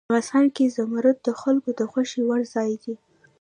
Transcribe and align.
افغانستان 0.09 0.45
کې 0.55 0.63
زمرد 0.75 1.17
د 1.23 1.29
خلکو 1.41 1.69
د 1.79 1.81
خوښې 1.91 2.21
وړ 2.27 2.41
ځای 2.53 2.71
دی. 2.83 2.95